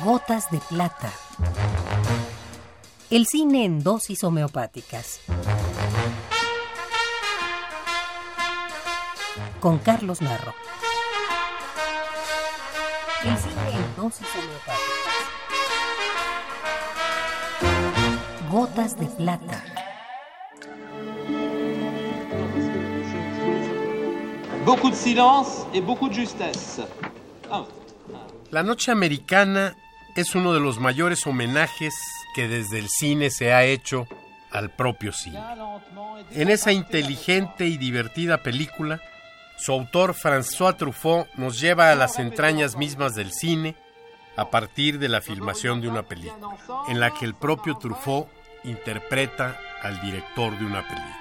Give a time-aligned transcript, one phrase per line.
[0.00, 1.12] Gotas de plata.
[3.10, 5.20] El cine en dosis homeopáticas.
[9.60, 10.54] Con Carlos Narro.
[13.22, 15.12] El cine en dosis homeopáticas.
[18.50, 19.62] Gotas de plata.
[24.64, 26.80] Beaucoup de silence et beaucoup de justesse.
[27.50, 27.64] Ah.
[28.50, 29.74] La Noche Americana
[30.14, 31.94] es uno de los mayores homenajes
[32.34, 34.06] que desde el cine se ha hecho
[34.50, 35.40] al propio cine.
[36.32, 39.00] En esa inteligente y divertida película,
[39.56, 43.76] su autor François Truffaut nos lleva a las entrañas mismas del cine
[44.36, 46.56] a partir de la filmación de una película,
[46.88, 48.28] en la que el propio Truffaut
[48.64, 51.18] interpreta al director de una película.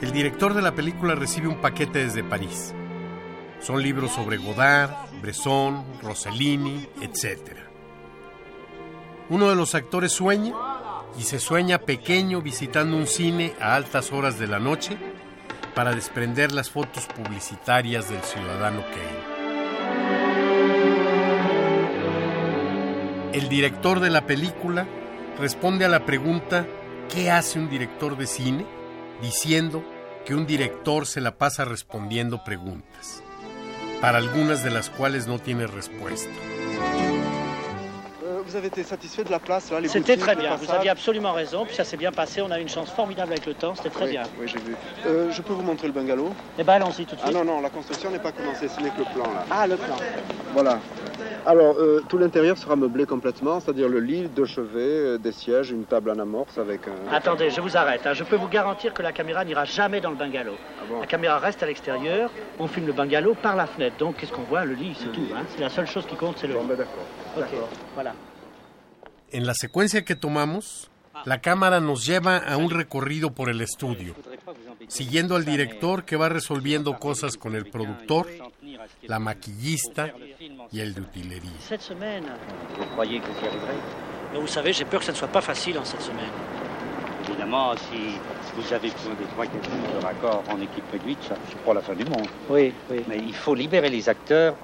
[0.00, 2.74] El director de la película recibe un paquete desde París.
[3.60, 7.56] Son libros sobre Godard, Bresson, Rossellini, etc.
[9.28, 10.54] Uno de los actores sueña
[11.18, 14.96] y se sueña pequeño visitando un cine a altas horas de la noche
[15.74, 19.36] para desprender las fotos publicitarias del ciudadano Kane.
[23.32, 24.86] El director de la película
[25.38, 26.66] responde a la pregunta
[27.12, 28.66] ¿qué hace un director de cine?
[29.20, 29.84] diciendo
[30.24, 33.22] que un director se la pasa respondiendo preguntas,
[34.06, 36.30] para algunas de las cuales no tiene respuesta.
[38.46, 41.32] Vous avez été satisfait de la place là, les C'était très bien, vous aviez absolument
[41.32, 43.74] raison, puis ça s'est bien passé, on a eu une chance formidable avec le temps,
[43.74, 44.22] c'était très Oui, bien.
[44.38, 44.76] oui, j'ai vu.
[45.04, 46.30] Euh, je peux vous montrer le bungalow?
[46.56, 47.36] Eh ben allons-y tout de Ah suite.
[47.36, 49.44] non, non, la construction n'est pas commencée, ce n'est que le plan là.
[49.50, 49.96] Ah, le plan.
[50.52, 50.78] Voilà.
[51.44, 55.70] Alors, euh, tout l'intérieur sera meublé complètement, c'est-à-dire le lit, deux chevets, euh, des sièges,
[55.72, 57.12] une table en amorce avec un.
[57.12, 58.06] Attendez, je vous arrête.
[58.06, 58.14] hein.
[58.14, 60.54] Je peux vous garantir que la caméra n'ira jamais dans le bungalow.
[60.80, 61.00] Ah bon?
[61.00, 62.30] La caméra reste à l'extérieur,
[62.60, 63.96] on filme le bungalow par la fenêtre.
[63.98, 64.64] Donc qu'est-ce qu'on voit?
[64.64, 65.26] Le lit, c'est tout.
[65.36, 65.42] hein.
[65.54, 66.68] C'est la seule chose qui compte, c'est le Bon, lit.
[66.68, 67.04] ben d'accord.
[67.36, 67.58] Ok,
[67.94, 68.14] voilà.
[69.32, 70.90] En la secuencia que tomamos,
[71.24, 74.14] la cámara nos lleva a un recorrido por el estudio,
[74.88, 78.28] siguiendo al director que va resolviendo cosas con el productor,
[79.02, 80.12] la maquillista
[80.70, 81.52] y el de utilería.
[84.34, 86.30] Vous savez, j'ai peur que ça ne soit pas facile en cette semaine.
[87.28, 88.18] Évidemment, si
[88.54, 91.72] vous avez besoin de trois quatre jours de raccord en équipe réduite, ça, c'est pas
[91.72, 92.26] la fin du monde.
[92.50, 93.02] Oui, oui.
[93.08, 94.54] Mais il faut libérer les acteurs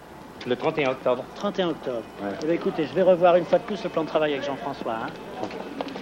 [0.47, 1.25] le 31 octobre.
[1.37, 2.03] 31 octobre.
[2.23, 2.31] Ouais.
[2.43, 4.45] Eh bien, écoutez, je vais revoir une fois de plus le plan de travail avec
[4.45, 4.95] Jean-François.
[4.95, 5.47] hein.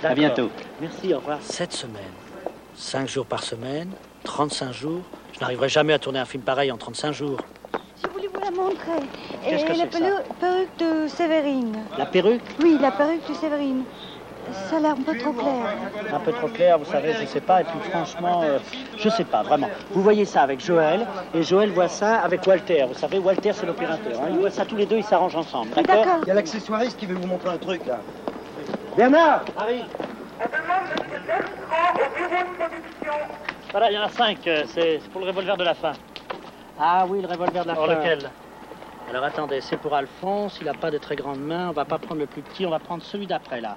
[0.02, 0.48] À bientôt.
[0.80, 1.38] Merci, au revoir.
[1.42, 2.02] Cette semaine,
[2.74, 3.90] 5 jours par semaine,
[4.24, 5.02] 35 jours.
[5.34, 7.38] Je n'arriverai jamais à tourner un film pareil en 35 jours.
[8.02, 9.06] Je voulais vous la montrer.
[9.44, 11.78] Qu'est-ce Et que la c'est que ça perru- perruque de Séverine.
[11.98, 13.84] La perruque, Oui, la perruque de Séverine.
[14.68, 15.52] Ça a l'air un peu trop clair.
[16.12, 17.60] un peu trop claire, vous savez, je sais pas.
[17.60, 18.58] Et puis franchement, euh,
[18.96, 19.68] je sais pas, vraiment.
[19.90, 22.84] Vous voyez ça avec Joël, et Joël voit ça avec Walter.
[22.88, 24.20] Vous savez, Walter, c'est l'opérateur.
[24.20, 24.28] hein.
[24.30, 25.70] Ils voient ça tous les deux, ils s'arrangent ensemble.
[25.74, 26.06] D'accord.
[26.22, 27.98] Il y a l'accessoiriste qui veut vous montrer un truc là.
[28.96, 29.84] Bernard Harry
[33.70, 34.46] Voilà, il y en a cinq.
[34.46, 35.92] euh, C'est pour le revolver de la fin.
[36.78, 37.86] Ah oui, le revolver de la fin.
[37.86, 38.30] lequel?
[39.10, 40.58] Alors attendez, c'est pour Alphonse.
[40.60, 41.68] Il n'a pas de très grandes mains.
[41.68, 43.76] On va pas prendre le plus petit, on va prendre celui d'après là.